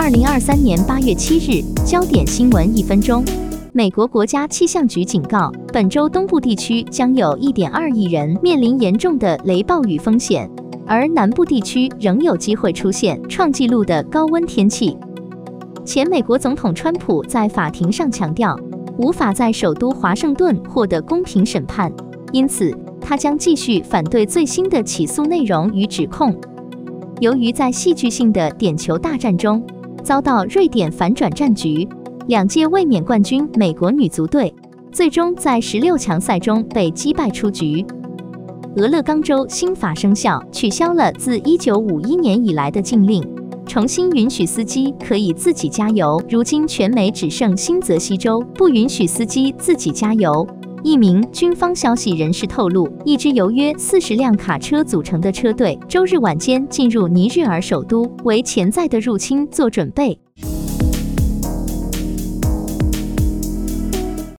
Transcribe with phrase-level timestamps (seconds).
[0.00, 3.24] 二零二三年八月七日，焦点新闻一分钟。
[3.72, 10.48] 美国国家气象局警告，本周东部地区将有一点二亿人面临严重的雷暴雨风险，
[10.86, 14.96] 而南部地区仍有机会出现创纪录的高温天气。
[15.84, 18.56] 前美国总统川普在法庭上强调，
[18.98, 21.92] 无法在首都华盛顿获得公平审判，
[22.30, 26.32] 因此他将继续反对最新的起诉内容与指控。
[27.18, 29.60] 由于在戏剧性的点球大战中
[30.02, 31.88] 遭到瑞典反转战局。
[32.26, 34.54] 两届卫冕冠军美国女足队
[34.92, 37.84] 最终在十六强赛中被击败出局。
[38.76, 43.26] 俄勒冈州新法生效，取消了自一九五一年以来的禁令，
[43.66, 46.22] 重新允许司机可以自己加油。
[46.28, 50.46] 如今全美只剩新泽西州不允许司机自己加油。
[50.84, 60.18] 一名军方消息人士透露，一支由约四十辆卡车组成的车队周日晚间进入尼日尔首都，为潜在的入侵做准备。